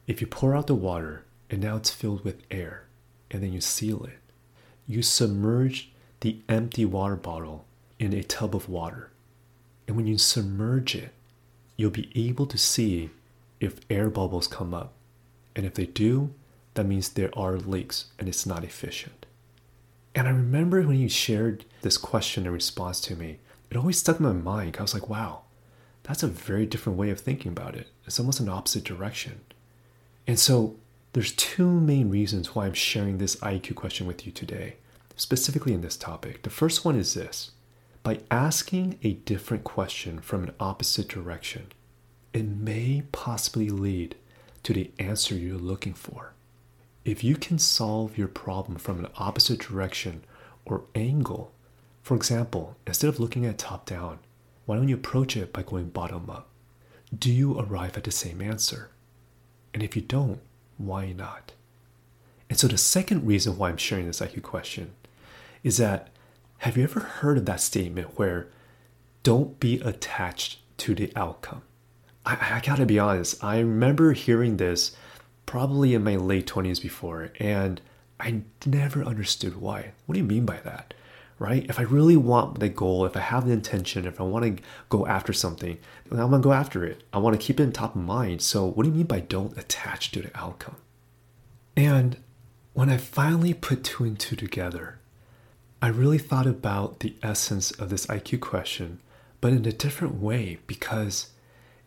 If 0.06 0.22
you 0.22 0.28
pour 0.28 0.56
out 0.56 0.68
the 0.68 0.76
water 0.76 1.26
and 1.50 1.62
now 1.62 1.78
it's 1.78 1.90
filled 1.90 2.24
with 2.24 2.44
air, 2.52 2.86
and 3.32 3.42
then 3.42 3.52
you 3.52 3.62
seal 3.62 4.04
it, 4.06 4.20
you 4.88 5.02
submerge 5.02 5.92
the 6.20 6.40
empty 6.48 6.86
water 6.86 7.16
bottle 7.16 7.66
in 7.98 8.14
a 8.14 8.24
tub 8.24 8.56
of 8.56 8.70
water. 8.70 9.10
And 9.88 9.96
when 9.96 10.08
you 10.08 10.18
submerge 10.18 10.96
it, 10.96 11.12
you'll 11.76 11.90
be 11.92 12.12
able 12.14 12.46
to 12.48 12.58
see 12.58 13.10
if 13.60 13.80
air 13.90 14.10
bubbles 14.10 14.48
come 14.48 14.74
up. 14.74 14.94
And 15.56 15.66
if 15.66 15.74
they 15.74 15.86
do, 15.86 16.32
that 16.80 16.86
means 16.86 17.10
there 17.10 17.38
are 17.38 17.58
leaks 17.58 18.06
and 18.18 18.30
it's 18.30 18.46
not 18.46 18.64
efficient. 18.64 19.26
And 20.16 20.30
I 20.30 20.32
remember 20.32 20.82
when 20.82 20.98
you 20.98 21.10
shared 21.10 21.66
this 21.82 21.98
question 21.98 22.46
in 22.46 22.54
response 22.54 23.02
to 23.02 23.18
me, 23.18 23.40
it 23.70 23.76
always 23.76 23.98
stuck 23.98 24.18
in 24.18 24.26
my 24.26 24.32
mind. 24.32 24.78
I 24.80 24.82
was 24.82 24.94
like, 24.94 25.10
wow, 25.10 25.42
that's 26.04 26.24
a 26.24 26.28
very 26.28 26.66
different 26.66 26.98
way 26.98 27.10
of 27.10 27.20
thinking 27.20 27.52
about 27.52 27.76
it. 27.76 27.90
It's 28.06 28.18
almost 28.18 28.40
an 28.40 28.48
opposite 28.48 28.86
direction. 28.86 29.42
And 30.26 30.40
so 30.40 30.78
there's 31.12 31.34
two 31.34 31.68
main 31.70 32.10
reasons 32.10 32.56
why 32.56 32.66
I'm 32.66 32.74
sharing 32.74 33.18
this 33.18 33.36
IQ 33.36 33.76
question 33.76 34.08
with 34.08 34.26
you 34.26 34.32
today, 34.32 34.76
specifically 35.18 35.74
in 35.74 35.82
this 35.82 35.98
topic. 35.98 36.44
The 36.44 36.50
first 36.50 36.86
one 36.86 36.96
is 36.96 37.14
this 37.14 37.52
By 38.04 38.22
asking 38.32 39.00
a 39.04 39.16
different 39.16 39.66
question 39.66 40.22
from 40.22 40.44
an 40.44 40.54
opposite 40.62 41.10
direction, 41.10 41.74
it 42.32 42.46
may 42.46 43.04
possibly 43.12 43.70
lead 43.70 44.16
to 44.64 44.72
the 44.72 44.92
answer 44.98 45.36
you're 45.36 45.58
looking 45.58 45.94
for. 45.94 46.36
If 47.06 47.24
you 47.24 47.36
can 47.36 47.60
solve 47.60 48.18
your 48.18 48.28
problem 48.28 48.78
from 48.78 49.00
an 49.00 49.12
opposite 49.18 49.60
direction 49.60 50.24
or 50.66 50.84
angle, 50.96 51.54
for 52.02 52.16
example, 52.16 52.76
instead 52.86 53.08
of 53.08 53.20
looking 53.20 53.46
at 53.46 53.58
top 53.58 53.86
down, 53.86 54.20
why 54.66 54.76
don't 54.76 54.90
you 54.90 54.96
approach 54.96 55.36
it 55.38 55.54
by 55.54 55.64
going 55.64 55.90
bottom 55.90 56.30
up? 56.30 56.48
Do 57.18 57.32
you 57.32 57.60
arrive 57.60 57.98
at 57.98 58.04
the 58.04 58.12
same 58.12 58.42
answer? 58.42 58.92
And 59.74 59.82
if 59.82 59.96
you 59.96 60.02
don't, 60.02 60.40
why 60.78 61.12
not? 61.12 61.54
And 62.50 62.58
so 62.58 62.68
the 62.68 62.78
second 62.78 63.26
reason 63.26 63.58
why 63.58 63.70
I'm 63.70 63.78
sharing 63.78 64.08
this 64.08 64.22
IQ 64.22 64.44
question 64.44 64.94
is 65.64 65.78
that 65.78 66.10
have 66.60 66.78
you 66.78 66.84
ever 66.84 67.00
heard 67.00 67.38
of 67.38 67.46
that 67.46 67.62
statement 67.62 68.18
where 68.18 68.48
don't 69.24 69.60
be 69.60 69.80
attached 69.82 70.60
to 70.78 70.94
the 70.94 71.12
outcome? 71.16 71.62
I, 72.26 72.58
I 72.58 72.62
gotta 72.66 72.86
be 72.86 73.00
honest, 73.00 73.44
I 73.44 73.60
remember 73.60 74.14
hearing 74.14 74.58
this 74.58 74.96
probably 75.50 75.96
in 75.96 76.04
my 76.04 76.16
late 76.16 76.46
20s 76.46 76.80
before, 76.80 77.32
and 77.40 77.82
I 78.20 78.42
never 78.68 79.04
understood 79.04 79.60
why. 79.60 79.94
What 80.06 80.14
do 80.14 80.20
you 80.20 80.24
mean 80.28 80.46
by 80.46 80.58
that? 80.58 80.94
Right? 81.40 81.66
If 81.68 81.80
I 81.80 81.84
really 81.84 82.16
want 82.16 82.60
the 82.60 82.70
goal, 82.70 83.04
if 83.04 83.18
I 83.18 83.22
have 83.22 83.48
the 83.48 83.52
intention, 83.52 84.06
if 84.06 84.22
I 84.22 84.26
want 84.26 84.46
to 84.58 84.64
go 84.90 85.08
after 85.08 85.34
something, 85.34 85.80
I'm 86.12 86.18
gonna 86.18 86.38
go 86.38 86.54
after 86.54 86.86
it. 86.86 87.02
I 87.12 87.18
want 87.18 87.34
to 87.34 87.44
keep 87.44 87.60
it 87.60 87.64
in 87.64 87.72
top 87.72 87.96
of 87.96 88.02
mind. 88.04 88.44
So, 88.44 88.64
what 88.64 88.84
do 88.84 88.90
you 88.90 88.96
mean 88.96 89.08
by 89.08 89.22
don't 89.22 89.58
attach 89.58 90.12
to 90.12 90.22
the 90.22 90.38
outcome? 90.38 90.76
And 91.76 92.18
when 92.74 92.92
I 92.92 92.98
finally 92.98 93.56
put 93.56 93.84
two 93.84 94.04
and 94.04 94.20
two 94.20 94.36
together, 94.36 95.00
I 95.82 95.88
really 95.88 96.20
thought 96.20 96.46
about 96.46 97.00
the 97.00 97.16
essence 97.24 97.72
of 97.72 97.90
this 97.90 98.06
IQ 98.06 98.42
question, 98.42 99.00
but 99.42 99.54
in 99.54 99.66
a 99.66 99.72
different 99.72 100.22
way 100.22 100.60
because 100.68 101.32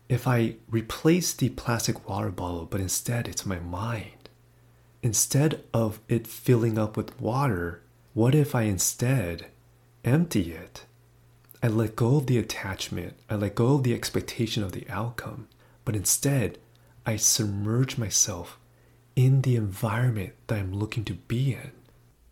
if 0.09 0.27
I 0.27 0.55
replace 0.69 1.33
the 1.33 1.49
plastic 1.49 2.07
water 2.07 2.29
bottle, 2.29 2.65
but 2.65 2.81
instead 2.81 3.27
it's 3.27 3.45
my 3.45 3.59
mind, 3.59 4.29
instead 5.01 5.63
of 5.73 5.99
it 6.07 6.27
filling 6.27 6.77
up 6.77 6.97
with 6.97 7.19
water, 7.19 7.81
what 8.13 8.35
if 8.35 8.53
I 8.53 8.63
instead 8.63 9.47
empty 10.03 10.51
it? 10.51 10.85
I 11.61 11.67
let 11.67 11.95
go 11.95 12.17
of 12.17 12.27
the 12.27 12.37
attachment, 12.37 13.15
I 13.29 13.35
let 13.35 13.55
go 13.55 13.75
of 13.75 13.83
the 13.83 13.93
expectation 13.93 14.63
of 14.63 14.73
the 14.73 14.85
outcome, 14.89 15.47
but 15.85 15.95
instead 15.95 16.57
I 17.05 17.15
submerge 17.15 17.97
myself 17.97 18.59
in 19.15 19.41
the 19.41 19.55
environment 19.55 20.33
that 20.47 20.59
I'm 20.59 20.73
looking 20.73 21.05
to 21.05 21.13
be 21.13 21.53
in. 21.53 21.71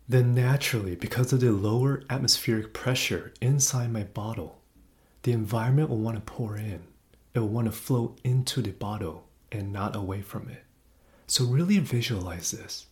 Then, 0.08 0.34
naturally, 0.34 0.94
because 0.94 1.32
of 1.32 1.40
the 1.40 1.52
lower 1.52 2.02
atmospheric 2.10 2.74
pressure 2.74 3.32
inside 3.40 3.92
my 3.92 4.02
bottle, 4.02 4.60
the 5.22 5.32
environment 5.32 5.88
will 5.88 5.98
want 5.98 6.16
to 6.16 6.20
pour 6.32 6.56
in. 6.56 6.82
It 7.34 7.40
will 7.40 7.48
want 7.48 7.66
to 7.66 7.72
flow 7.72 8.16
into 8.24 8.62
the 8.62 8.72
bottle 8.72 9.26
and 9.50 9.72
not 9.72 9.96
away 9.96 10.20
from 10.22 10.48
it. 10.48 10.64
So, 11.26 11.44
really 11.44 11.78
visualize 11.78 12.50
this. 12.50 12.86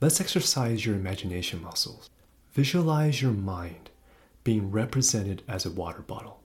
Let's 0.00 0.20
exercise 0.20 0.86
your 0.86 0.94
imagination 0.94 1.62
muscles. 1.62 2.08
Visualize 2.52 3.20
your 3.20 3.32
mind 3.32 3.90
being 4.44 4.70
represented 4.70 5.42
as 5.48 5.66
a 5.66 5.70
water 5.70 6.02
bottle. 6.02 6.40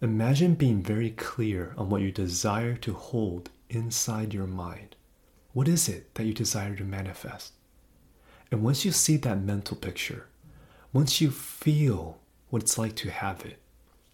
Imagine 0.00 0.54
being 0.54 0.82
very 0.82 1.10
clear 1.10 1.74
on 1.76 1.88
what 1.88 2.02
you 2.02 2.10
desire 2.10 2.74
to 2.76 2.92
hold 2.92 3.50
inside 3.70 4.34
your 4.34 4.46
mind. 4.46 4.96
What 5.52 5.68
is 5.68 5.88
it 5.88 6.14
that 6.14 6.24
you 6.24 6.32
desire 6.32 6.74
to 6.76 6.84
manifest? 6.84 7.52
And 8.50 8.62
once 8.62 8.84
you 8.84 8.92
see 8.92 9.16
that 9.18 9.42
mental 9.42 9.76
picture, 9.76 10.26
once 10.92 11.20
you 11.20 11.30
feel 11.30 12.18
what 12.50 12.62
it's 12.62 12.78
like 12.78 12.96
to 12.96 13.10
have 13.10 13.44
it, 13.44 13.58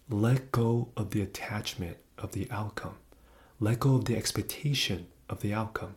let 0.09 0.51
go 0.51 0.89
of 0.95 1.11
the 1.11 1.21
attachment 1.21 1.97
of 2.19 2.33
the 2.33 2.47
outcome. 2.51 2.97
Let 3.59 3.79
go 3.79 3.95
of 3.95 4.05
the 4.05 4.15
expectation 4.15 5.07
of 5.29 5.41
the 5.41 5.53
outcome. 5.53 5.95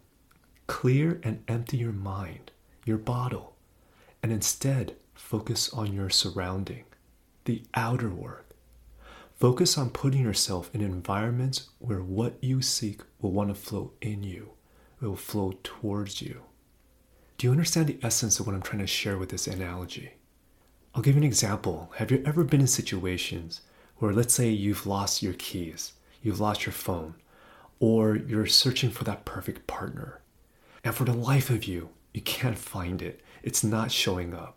Clear 0.67 1.21
and 1.23 1.45
empty 1.49 1.77
your 1.77 1.93
mind, 1.93 2.51
your 2.85 2.99
bottle, 2.99 3.57
and 4.23 4.33
instead 4.33 4.97
focus 5.15 5.69
on 5.73 5.93
your 5.93 6.11
surrounding, 6.11 6.85
the 7.45 7.63
outer 7.75 8.09
work. 8.09 8.57
Focus 9.39 9.77
on 9.77 9.91
putting 9.91 10.23
yourself 10.23 10.71
in 10.73 10.81
environments 10.81 11.69
where 11.79 12.03
what 12.03 12.35
you 12.41 12.63
seek 12.63 13.03
will 13.21 13.33
want 13.33 13.49
to 13.49 13.55
flow 13.55 13.93
in 14.01 14.23
you 14.23 14.53
it 15.03 15.09
will 15.09 15.17
flow 15.17 15.53
towards 15.65 16.23
you. 16.23 16.43
Do 17.37 17.47
you 17.47 17.51
understand 17.51 17.89
the 17.89 17.99
essence 18.03 18.39
of 18.39 18.47
what 18.47 18.55
I'm 18.55 18.63
trying 18.63 18.83
to 18.83 18.87
share 18.87 19.19
with 19.19 19.31
this 19.31 19.49
analogy? 19.49 20.13
I'll 20.95 21.03
give 21.03 21.17
you 21.17 21.23
an 21.23 21.27
example. 21.27 21.91
Have 21.97 22.13
you 22.13 22.23
ever 22.25 22.45
been 22.45 22.61
in 22.61 22.69
situations 22.69 23.63
where, 23.97 24.13
let's 24.13 24.33
say, 24.33 24.49
you've 24.49 24.87
lost 24.87 25.23
your 25.23 25.33
keys, 25.35 25.95
you've 26.23 26.41
lost 26.41 26.67
your 26.67 26.73
phone, 26.73 27.15
or 27.81 28.17
you're 28.17 28.47
searching 28.47 28.91
for 28.91 29.05
that 29.05 29.25
perfect 29.25 29.67
partner, 29.67 30.21
and 30.85 30.95
for 30.95 31.05
the 31.05 31.13
life 31.13 31.51
of 31.51 31.65
you, 31.65 31.91
you 32.15 32.21
can't 32.21 32.59
find 32.59 33.03
it? 33.03 33.21
It's 33.43 33.65
not 33.65 33.91
showing 33.91 34.35
up. 34.35 34.57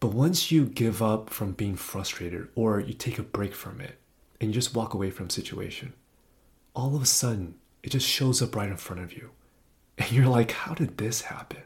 But 0.00 0.12
once 0.12 0.52
you 0.52 0.66
give 0.66 1.02
up 1.02 1.30
from 1.30 1.52
being 1.52 1.76
frustrated, 1.76 2.48
or 2.54 2.80
you 2.80 2.92
take 2.92 3.18
a 3.18 3.22
break 3.22 3.54
from 3.54 3.80
it, 3.80 3.98
and 4.40 4.50
you 4.50 4.54
just 4.54 4.74
walk 4.74 4.94
away 4.94 5.10
from 5.10 5.30
situation, 5.30 5.94
all 6.74 6.94
of 6.96 7.02
a 7.02 7.06
sudden, 7.06 7.54
it 7.82 7.90
just 7.90 8.08
shows 8.08 8.42
up 8.42 8.56
right 8.56 8.68
in 8.68 8.76
front 8.76 9.02
of 9.02 9.12
you 9.12 9.30
and 9.98 10.10
you're 10.12 10.26
like, 10.26 10.52
how 10.52 10.74
did 10.74 10.98
this 10.98 11.22
happen? 11.22 11.62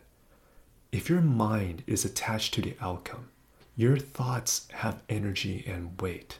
If 0.92 1.08
your 1.08 1.20
mind 1.20 1.82
is 1.86 2.04
attached 2.04 2.54
to 2.54 2.62
the 2.62 2.76
outcome, 2.80 3.28
your 3.76 3.96
thoughts 3.96 4.68
have 4.72 5.02
energy 5.08 5.64
and 5.66 6.00
weight, 6.00 6.38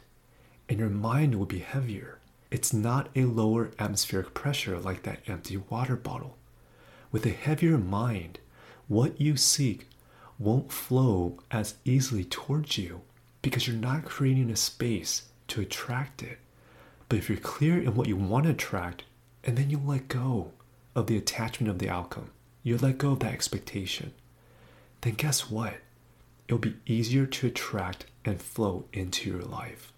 and 0.67 0.79
your 0.79 0.89
mind 0.89 1.35
will 1.35 1.45
be 1.45 1.59
heavier. 1.59 2.18
It's 2.51 2.73
not 2.73 3.09
a 3.15 3.25
lower 3.25 3.71
atmospheric 3.77 4.33
pressure 4.33 4.79
like 4.79 5.03
that 5.03 5.21
empty 5.27 5.57
water 5.57 5.95
bottle. 5.95 6.37
With 7.11 7.25
a 7.25 7.29
heavier 7.29 7.77
mind, 7.77 8.39
what 8.87 9.21
you 9.21 9.37
seek 9.37 9.87
won't 10.37 10.71
flow 10.71 11.39
as 11.51 11.75
easily 11.85 12.23
towards 12.23 12.77
you 12.77 13.01
because 13.41 13.67
you're 13.67 13.75
not 13.75 14.05
creating 14.05 14.49
a 14.49 14.55
space 14.55 15.23
to 15.49 15.61
attract 15.61 16.23
it. 16.23 16.39
But 17.07 17.19
if 17.19 17.29
you're 17.29 17.37
clear 17.37 17.79
in 17.79 17.95
what 17.95 18.07
you 18.07 18.15
want 18.15 18.45
to 18.45 18.51
attract, 18.51 19.03
and 19.43 19.57
then 19.57 19.69
you 19.69 19.79
let 19.83 20.07
go, 20.07 20.51
of 20.95 21.07
the 21.07 21.17
attachment 21.17 21.69
of 21.69 21.79
the 21.79 21.89
outcome, 21.89 22.31
you 22.63 22.77
let 22.77 22.97
go 22.97 23.11
of 23.11 23.19
that 23.19 23.33
expectation, 23.33 24.13
then 25.01 25.13
guess 25.13 25.49
what? 25.49 25.75
It'll 26.47 26.57
be 26.57 26.75
easier 26.85 27.25
to 27.25 27.47
attract 27.47 28.05
and 28.25 28.41
flow 28.41 28.85
into 28.91 29.29
your 29.29 29.41
life. 29.41 29.93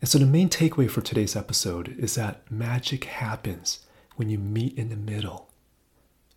And 0.00 0.08
so, 0.08 0.18
the 0.18 0.26
main 0.26 0.48
takeaway 0.48 0.88
for 0.88 1.00
today's 1.00 1.34
episode 1.34 1.96
is 1.98 2.14
that 2.14 2.48
magic 2.50 3.04
happens 3.04 3.80
when 4.14 4.28
you 4.28 4.38
meet 4.38 4.78
in 4.78 4.90
the 4.90 4.96
middle. 4.96 5.48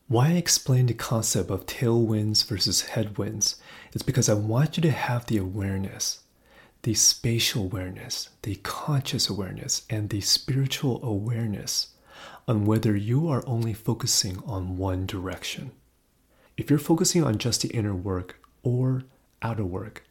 Why 0.08 0.30
I 0.30 0.34
explain 0.34 0.88
the 0.88 0.94
concept 0.96 1.52
of 1.52 1.68
tailwinds 1.68 2.46
versus 2.46 2.82
headwinds 2.82 3.62
is 3.94 4.02
because 4.02 4.28
I 4.28 4.34
want 4.34 4.78
you 4.78 4.82
to 4.82 4.92
have 4.92 5.28
the 5.28 5.38
awareness, 5.38 6.22
the 6.82 6.96
spatial 6.96 7.64
awareness, 7.64 8.30
the 8.42 8.56
conscious 8.56 9.30
awareness, 9.30 9.84
and 9.90 10.10
the 10.10 10.22
spiritual 10.22 11.00
awareness 11.04 11.94
on 12.48 12.66
whether 12.66 12.96
you 12.96 13.30
are 13.30 13.44
only 13.48 13.74
focusing 13.74 14.42
on 14.46 14.78
one 14.78 15.06
direction. 15.06 15.72
If 16.58 16.70
you're 16.70 16.80
focusing 16.80 17.24
on 17.24 17.38
just 17.38 17.62
the 17.62 17.70
inner 17.70 17.96
work 17.96 18.40
or 18.64 19.04
outer 19.42 19.66
work, 19.66 20.04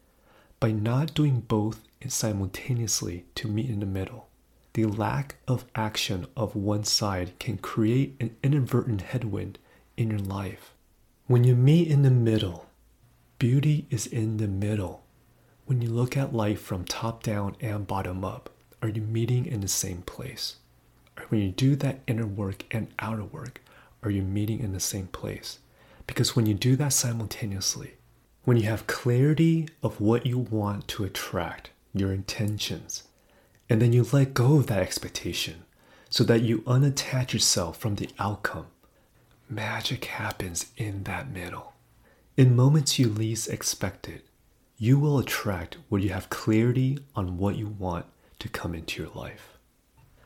by 0.60 0.70
not 0.70 1.14
doing 1.14 1.40
both 1.40 1.80
simultaneously 2.06 3.24
to 3.34 3.48
meet 3.48 3.68
in 3.70 3.80
the 3.80 3.86
middle, 3.86 4.28
the 4.74 4.84
lack 4.84 5.36
of 5.48 5.64
action 5.74 6.26
of 6.36 6.54
one 6.54 6.84
side 6.84 7.32
can 7.38 7.58
create 7.58 8.14
an 8.20 8.36
inadvertent 8.42 9.00
headwind 9.00 9.58
in 9.96 10.10
your 10.10 10.20
life. 10.20 10.72
When 11.26 11.44
you 11.44 11.56
meet 11.56 11.88
in 11.88 12.02
the 12.02 12.10
middle, 12.10 12.66
beauty 13.38 13.86
is 13.90 14.06
in 14.06 14.36
the 14.36 14.48
middle. 14.48 15.02
When 15.66 15.80
you 15.80 15.88
look 15.88 16.16
at 16.16 16.34
life 16.34 16.60
from 16.60 16.84
top 16.84 17.22
down 17.22 17.56
and 17.60 17.86
bottom 17.86 18.24
up, 18.24 18.50
are 18.82 18.88
you 18.88 19.02
meeting 19.02 19.46
in 19.46 19.60
the 19.60 19.68
same 19.68 20.02
place? 20.02 20.56
when 21.28 21.40
you 21.40 21.50
do 21.50 21.76
that 21.76 22.00
inner 22.06 22.26
work 22.26 22.64
and 22.70 22.88
outer 22.98 23.24
work, 23.24 23.60
are 24.02 24.10
you 24.10 24.22
meeting 24.22 24.60
in 24.60 24.72
the 24.72 24.80
same 24.80 25.06
place? 25.08 25.58
Because 26.06 26.34
when 26.34 26.46
you 26.46 26.54
do 26.54 26.76
that 26.76 26.92
simultaneously, 26.92 27.94
when 28.50 28.56
you 28.56 28.68
have 28.68 28.88
clarity 28.88 29.68
of 29.80 30.00
what 30.00 30.26
you 30.26 30.36
want 30.36 30.88
to 30.88 31.04
attract, 31.04 31.70
your 31.94 32.12
intentions, 32.12 33.04
and 33.68 33.80
then 33.80 33.92
you 33.92 34.04
let 34.10 34.34
go 34.34 34.56
of 34.56 34.66
that 34.66 34.82
expectation 34.82 35.62
so 36.08 36.24
that 36.24 36.42
you 36.42 36.58
unattach 36.62 37.32
yourself 37.32 37.78
from 37.78 37.94
the 37.94 38.08
outcome, 38.18 38.66
magic 39.48 40.06
happens 40.06 40.66
in 40.76 41.04
that 41.04 41.30
middle. 41.30 41.74
In 42.36 42.56
moments 42.56 42.98
you 42.98 43.08
least 43.08 43.48
expect 43.48 44.08
it, 44.08 44.26
you 44.76 44.98
will 44.98 45.20
attract 45.20 45.76
what 45.88 46.02
you 46.02 46.08
have 46.08 46.28
clarity 46.28 46.98
on 47.14 47.38
what 47.38 47.54
you 47.54 47.68
want 47.68 48.04
to 48.40 48.48
come 48.48 48.74
into 48.74 49.00
your 49.00 49.12
life. 49.14 49.58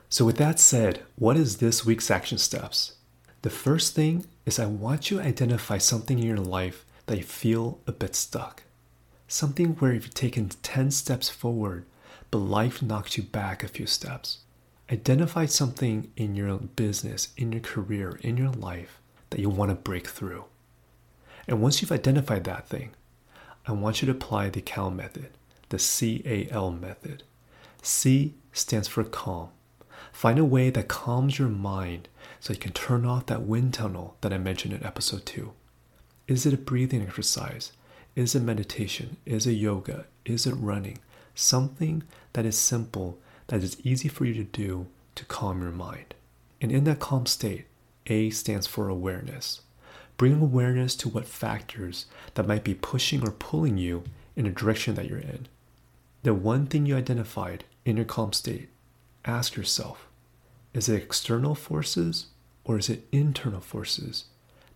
So, 0.08 0.24
with 0.24 0.38
that 0.38 0.58
said, 0.58 1.02
what 1.16 1.36
is 1.36 1.58
this 1.58 1.84
week's 1.84 2.10
action 2.10 2.38
steps? 2.38 2.94
The 3.42 3.50
first 3.50 3.94
thing 3.94 4.24
is 4.46 4.58
I 4.58 4.64
want 4.64 5.10
you 5.10 5.18
to 5.18 5.24
identify 5.24 5.76
something 5.76 6.18
in 6.18 6.24
your 6.24 6.38
life 6.38 6.86
that 7.06 7.18
you 7.18 7.24
feel 7.24 7.80
a 7.86 7.92
bit 7.92 8.14
stuck. 8.14 8.62
Something 9.28 9.74
where 9.76 9.92
you've 9.92 10.14
taken 10.14 10.48
10 10.48 10.90
steps 10.90 11.28
forward, 11.28 11.86
but 12.30 12.38
life 12.38 12.82
knocks 12.82 13.16
you 13.16 13.22
back 13.22 13.62
a 13.62 13.68
few 13.68 13.86
steps. 13.86 14.38
Identify 14.90 15.46
something 15.46 16.10
in 16.16 16.36
your 16.36 16.56
business, 16.58 17.28
in 17.36 17.52
your 17.52 17.60
career, 17.60 18.18
in 18.22 18.36
your 18.36 18.50
life 18.50 19.00
that 19.30 19.40
you 19.40 19.48
want 19.48 19.70
to 19.70 19.74
break 19.74 20.06
through. 20.08 20.44
And 21.48 21.60
once 21.60 21.80
you've 21.80 21.92
identified 21.92 22.44
that 22.44 22.68
thing, 22.68 22.90
I 23.66 23.72
want 23.72 24.02
you 24.02 24.06
to 24.06 24.12
apply 24.12 24.50
the 24.50 24.60
CAL 24.60 24.90
method, 24.90 25.30
the 25.70 25.78
C 25.78 26.22
A 26.26 26.48
L 26.50 26.70
method. 26.70 27.22
C 27.82 28.34
stands 28.52 28.88
for 28.88 29.04
calm. 29.04 29.48
Find 30.12 30.38
a 30.38 30.44
way 30.44 30.70
that 30.70 30.88
calms 30.88 31.38
your 31.38 31.48
mind 31.48 32.08
so 32.40 32.52
you 32.52 32.58
can 32.58 32.72
turn 32.72 33.04
off 33.04 33.26
that 33.26 33.42
wind 33.42 33.74
tunnel 33.74 34.16
that 34.20 34.32
I 34.32 34.38
mentioned 34.38 34.74
in 34.74 34.84
episode 34.84 35.26
2. 35.26 35.52
Is 36.26 36.46
it 36.46 36.54
a 36.54 36.58
breathing 36.58 37.02
exercise? 37.02 37.72
Is 38.16 38.34
it 38.34 38.40
meditation? 38.40 39.18
Is 39.26 39.46
it 39.46 39.52
yoga? 39.52 40.06
Is 40.24 40.46
it 40.46 40.54
running? 40.54 40.98
Something 41.34 42.02
that 42.32 42.46
is 42.46 42.56
simple, 42.56 43.18
that 43.48 43.62
is 43.62 43.76
easy 43.84 44.08
for 44.08 44.24
you 44.24 44.32
to 44.34 44.44
do 44.44 44.86
to 45.16 45.24
calm 45.26 45.60
your 45.60 45.70
mind. 45.70 46.14
And 46.62 46.72
in 46.72 46.84
that 46.84 46.98
calm 46.98 47.26
state, 47.26 47.66
A 48.06 48.30
stands 48.30 48.66
for 48.66 48.88
awareness. 48.88 49.60
Bring 50.16 50.40
awareness 50.40 50.96
to 50.96 51.10
what 51.10 51.26
factors 51.26 52.06
that 52.34 52.46
might 52.46 52.64
be 52.64 52.74
pushing 52.74 53.26
or 53.26 53.30
pulling 53.30 53.76
you 53.76 54.04
in 54.34 54.46
a 54.46 54.50
direction 54.50 54.94
that 54.94 55.08
you're 55.08 55.18
in. 55.18 55.46
The 56.22 56.32
one 56.32 56.66
thing 56.66 56.86
you 56.86 56.96
identified 56.96 57.64
in 57.84 57.96
your 57.96 58.06
calm 58.06 58.32
state, 58.32 58.70
ask 59.26 59.56
yourself 59.56 60.06
is 60.72 60.88
it 60.88 60.96
external 60.96 61.54
forces 61.54 62.26
or 62.64 62.78
is 62.78 62.88
it 62.88 63.06
internal 63.12 63.60
forces 63.60 64.24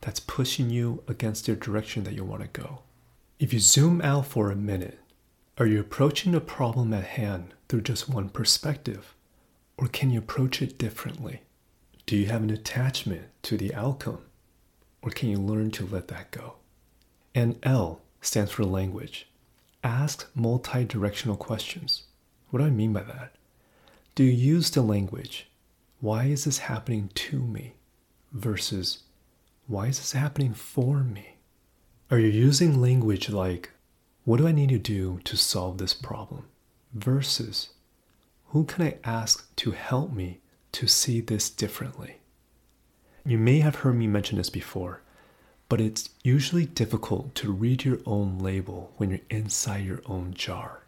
that's 0.00 0.20
pushing 0.20 0.70
you 0.70 1.02
against 1.08 1.46
the 1.46 1.56
direction 1.56 2.04
that 2.04 2.14
you 2.14 2.24
want 2.24 2.42
to 2.42 2.60
go? 2.60 2.82
If 3.38 3.52
you 3.52 3.60
zoom 3.60 4.00
out 4.02 4.26
for 4.26 4.50
a 4.50 4.56
minute, 4.56 4.98
are 5.58 5.66
you 5.66 5.80
approaching 5.80 6.32
the 6.32 6.40
problem 6.40 6.92
at 6.94 7.04
hand 7.04 7.54
through 7.68 7.82
just 7.82 8.08
one 8.08 8.28
perspective? 8.28 9.14
Or 9.76 9.88
can 9.88 10.10
you 10.10 10.18
approach 10.18 10.60
it 10.62 10.78
differently? 10.78 11.42
Do 12.06 12.16
you 12.16 12.26
have 12.26 12.42
an 12.42 12.50
attachment 12.50 13.26
to 13.42 13.56
the 13.56 13.74
outcome? 13.74 14.20
Or 15.02 15.10
can 15.10 15.28
you 15.28 15.38
learn 15.38 15.70
to 15.72 15.86
let 15.86 16.08
that 16.08 16.30
go? 16.30 16.54
And 17.34 17.58
L 17.62 18.00
stands 18.20 18.50
for 18.50 18.64
language. 18.64 19.28
Ask 19.84 20.28
multi 20.34 20.84
directional 20.84 21.36
questions. 21.36 22.04
What 22.50 22.60
do 22.60 22.66
I 22.66 22.70
mean 22.70 22.92
by 22.92 23.02
that? 23.02 23.34
Do 24.14 24.24
you 24.24 24.32
use 24.32 24.70
the 24.70 24.82
language, 24.82 25.48
why 26.00 26.24
is 26.24 26.44
this 26.44 26.58
happening 26.58 27.10
to 27.14 27.38
me? 27.38 27.74
versus 28.32 29.04
why 29.68 29.86
is 29.86 29.98
this 29.98 30.12
happening 30.12 30.54
for 30.54 31.04
me? 31.04 31.36
Are 32.10 32.18
you 32.18 32.28
using 32.28 32.80
language 32.80 33.30
like, 33.30 33.70
what 34.24 34.38
do 34.38 34.48
I 34.48 34.52
need 34.52 34.70
to 34.70 34.78
do 34.78 35.20
to 35.24 35.36
solve 35.36 35.78
this 35.78 35.94
problem? 35.94 36.46
versus 36.92 37.70
who 38.46 38.64
can 38.64 38.84
I 38.84 38.98
ask 39.04 39.54
to 39.56 39.72
help 39.72 40.12
me 40.12 40.40
to 40.72 40.86
see 40.86 41.20
this 41.20 41.50
differently? 41.50 42.16
You 43.24 43.38
may 43.38 43.60
have 43.60 43.76
heard 43.76 43.96
me 43.96 44.06
mention 44.06 44.38
this 44.38 44.50
before, 44.50 45.02
but 45.68 45.80
it's 45.80 46.10
usually 46.24 46.64
difficult 46.64 47.34
to 47.36 47.52
read 47.52 47.84
your 47.84 47.98
own 48.06 48.38
label 48.38 48.92
when 48.96 49.10
you're 49.10 49.20
inside 49.28 49.84
your 49.84 50.00
own 50.06 50.32
jar. 50.32 50.84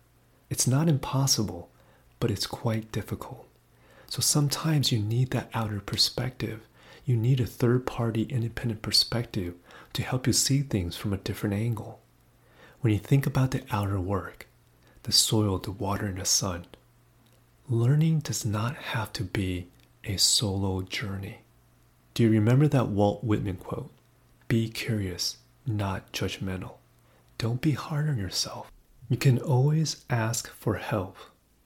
It's 0.49 0.67
not 0.67 0.89
impossible, 0.89 1.71
but 2.19 2.31
it's 2.31 2.47
quite 2.47 2.93
difficult. 2.93 3.47
So 4.09 4.21
sometimes 4.21 4.91
you 4.91 4.99
need 4.99 5.31
that 5.31 5.51
outer 5.53 5.81
perspective. 5.81 6.67
You 7.11 7.17
need 7.17 7.41
a 7.41 7.45
third 7.45 7.87
party 7.87 8.23
independent 8.23 8.83
perspective 8.83 9.55
to 9.95 10.05
help 10.05 10.29
you 10.29 10.33
see 10.33 10.63
things 10.63 10.95
from 10.95 11.13
a 11.13 11.17
different 11.17 11.57
angle. 11.57 12.01
When 12.83 12.93
you 12.93 13.01
think 13.01 13.27
about 13.27 13.51
the 13.51 13.65
outer 13.73 13.99
work, 13.99 14.47
the 15.03 15.11
soil, 15.11 15.59
the 15.59 15.73
water, 15.73 16.07
and 16.07 16.19
the 16.19 16.25
sun, 16.25 16.67
learning 17.69 18.21
does 18.21 18.47
not 18.47 18.77
have 18.77 19.13
to 19.15 19.25
be 19.25 19.67
a 20.05 20.19
solo 20.19 20.83
journey. 20.83 21.39
Do 22.15 22.23
you 22.23 22.31
remember 22.31 22.69
that 22.69 22.87
Walt 22.87 23.25
Whitman 23.25 23.57
quote? 23.57 23.91
Be 24.47 24.69
curious, 24.69 25.39
not 25.67 26.13
judgmental. 26.13 26.75
Don't 27.39 27.61
be 27.61 27.73
hard 27.73 28.09
on 28.09 28.19
yourself. 28.19 28.71
You 29.09 29.17
can 29.17 29.41
always 29.41 30.05
ask 30.09 30.49
for 30.49 30.77
help. 30.77 31.17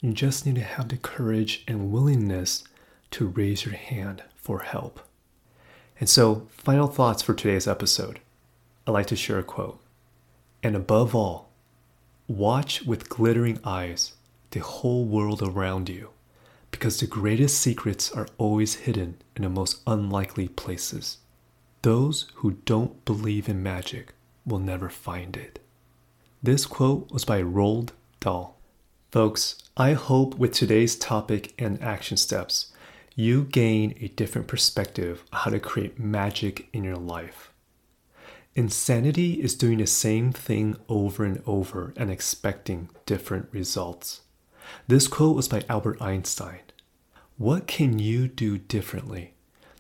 You 0.01 0.15
just 0.15 0.47
need 0.47 0.55
to 0.55 0.63
have 0.63 0.89
the 0.89 0.97
courage 0.97 1.65
and 1.69 1.93
willingness 1.93 2.65
to 3.11 3.27
raise 3.27 3.67
your 3.67 3.75
hand 3.75 4.23
for 4.37 4.61
help. 4.61 5.01
And 6.01 6.09
so, 6.09 6.49
final 6.51 6.89
thoughts 6.89 7.23
for 7.23 7.35
today's 7.35 7.69
episode. 7.69 8.21
I'd 8.87 8.93
like 8.93 9.07
to 9.07 9.17
share 9.17 9.39
a 9.39 9.45
quote. 9.45 9.81
And 10.63 10.75
above 10.75 11.15
all, 11.15 11.51
watch 12.27 12.83
with 12.83 13.09
glittering 13.09 13.61
eyes 13.65 14.13
the 14.51 14.61
whole 14.61 15.05
world 15.05 15.43
around 15.43 15.89
you 15.89 16.11
because 16.71 16.99
the 16.99 17.07
greatest 17.07 17.61
secrets 17.61 18.11
are 18.11 18.27
always 18.37 18.75
hidden 18.75 19.17
in 19.37 19.43
the 19.43 19.49
most 19.49 19.81
unlikely 19.87 20.49
places. 20.49 21.19
Those 21.83 22.27
who 22.37 22.59
don't 22.65 23.05
believe 23.05 23.49
in 23.49 23.63
magic 23.63 24.15
will 24.45 24.59
never 24.59 24.89
find 24.89 25.37
it. 25.37 25.61
This 26.43 26.67
quote 26.67 27.11
was 27.11 27.25
by 27.25 27.43
Roald 27.43 27.91
Dahl. 28.21 28.59
Folks, 29.13 29.63
I 29.77 29.93
hope 29.93 30.35
with 30.35 30.53
today's 30.53 30.97
topic 30.97 31.55
and 31.59 31.81
action 31.81 32.17
steps, 32.17 32.73
you 33.17 33.45
gain 33.45 33.97
a 34.01 34.09
different 34.09 34.49
perspective 34.49 35.23
on 35.33 35.41
how 35.41 35.51
to 35.51 35.61
create 35.61 35.99
magic 35.99 36.69
in 36.73 36.83
your 36.83 36.97
life. 36.97 37.53
Insanity 38.57 39.43
is 39.43 39.55
doing 39.55 39.79
the 39.79 39.87
same 39.87 40.33
thing 40.33 40.77
over 40.89 41.25
and 41.25 41.43
over 41.47 41.93
and 41.97 42.11
expecting 42.11 42.89
different 43.07 43.49
results. 43.53 44.23
This 44.89 45.07
quote 45.07 45.37
was 45.37 45.49
by 45.49 45.65
Albert 45.69 46.01
Einstein. 46.01 46.61
What 47.37 47.67
can 47.67 47.99
you 47.99 48.27
do 48.29 48.59
differently 48.59 49.35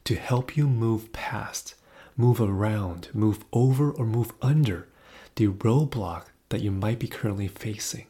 to 0.05 0.16
help 0.16 0.57
you 0.57 0.68
move 0.68 1.12
past, 1.12 1.75
move 2.16 2.40
around, 2.40 3.09
move 3.14 3.44
over, 3.53 3.90
or 3.90 4.07
move 4.07 4.33
under 4.42 4.88
the 5.37 5.49
roadblock 5.49 6.27
that 6.51 6.61
you 6.61 6.70
might 6.70 6.99
be 6.99 7.09
currently 7.09 7.49
facing? 7.49 8.07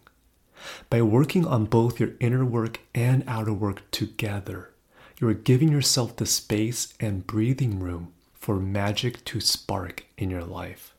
By 0.91 1.03
working 1.03 1.47
on 1.47 1.67
both 1.67 2.01
your 2.01 2.13
inner 2.21 2.45
work 2.45 2.81
and 2.95 3.25
outer 3.27 3.53
work 3.53 3.91
together, 3.91 4.71
you 5.21 5.29
are 5.29 5.35
giving 5.35 5.71
yourself 5.71 6.17
the 6.17 6.27
space 6.27 6.95
and 7.01 7.27
breathing 7.27 7.81
room 7.81 8.13
for 8.35 8.57
magic 8.57 9.25
to 9.25 9.41
spark 9.41 10.05
in 10.19 10.31
your 10.31 10.45
life. 10.45 10.95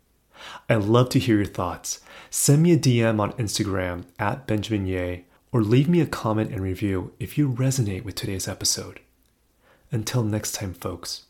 I'd 0.69 0.83
love 0.83 1.09
to 1.09 1.19
hear 1.19 1.37
your 1.37 1.45
thoughts. 1.45 2.01
Send 2.29 2.63
me 2.63 2.73
a 2.73 2.77
DM 2.77 3.19
on 3.19 3.33
Instagram 3.33 4.05
at 4.19 4.47
Benjamin 4.47 4.85
Yeh 4.85 5.19
or 5.51 5.61
leave 5.61 5.87
me 5.87 6.01
a 6.01 6.05
comment 6.05 6.51
and 6.51 6.61
review 6.61 7.13
if 7.19 7.37
you 7.37 7.49
resonate 7.49 8.03
with 8.03 8.15
today's 8.15 8.47
episode. 8.47 8.99
Until 9.91 10.23
next 10.23 10.53
time, 10.53 10.73
folks, 10.73 11.25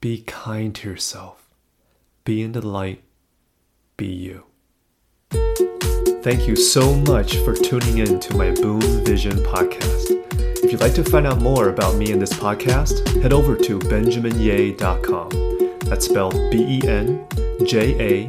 be 0.00 0.22
kind 0.22 0.74
to 0.76 0.88
yourself, 0.88 1.48
be 2.24 2.42
in 2.42 2.52
the 2.52 2.66
light, 2.66 3.02
be 3.96 4.06
you. 4.06 4.44
Thank 6.22 6.48
you 6.48 6.56
so 6.56 6.94
much 6.94 7.36
for 7.38 7.54
tuning 7.54 7.98
in 7.98 8.18
to 8.20 8.36
my 8.36 8.50
Boom 8.50 8.80
Vision 9.04 9.36
podcast. 9.38 10.19
If 10.70 10.74
you'd 10.74 10.82
like 10.82 10.94
to 10.94 11.10
find 11.10 11.26
out 11.26 11.40
more 11.40 11.68
about 11.68 11.96
me 11.96 12.12
and 12.12 12.22
this 12.22 12.32
podcast, 12.32 13.20
head 13.20 13.32
over 13.32 13.56
to 13.56 13.80
benjaminyeh.com. 13.80 15.78
That's 15.80 16.04
spelled 16.04 16.34
B 16.52 16.78
E 16.78 16.80
N 16.86 17.26
J 17.66 17.96
A 17.98 18.28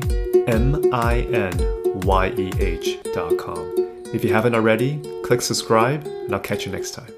M 0.49 0.91
I 0.91 1.19
N 1.19 2.01
Y 2.01 2.33
E 2.35 2.51
H.com. 2.59 3.91
If 4.11 4.23
you 4.23 4.33
haven't 4.33 4.55
already, 4.55 4.99
click 5.23 5.43
subscribe, 5.43 6.03
and 6.07 6.33
I'll 6.33 6.41
catch 6.41 6.65
you 6.65 6.71
next 6.71 6.95
time. 6.95 7.13